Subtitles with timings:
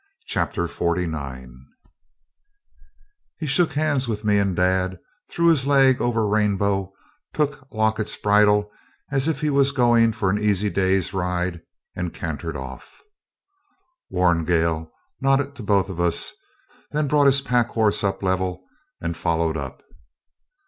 [0.25, 1.63] Chapter 49
[3.37, 4.97] He shook hands with me and dad,
[5.29, 6.91] threw his leg over Rainbow,
[7.35, 8.71] took Locket's bridle
[9.11, 11.61] as if he was going for an easy day's ride,
[11.95, 13.03] and cantered off.
[14.09, 14.91] Warrigal
[15.21, 16.33] nodded to both of us,
[16.89, 18.65] then brought his pack horse up level,
[18.99, 19.83] and followed up.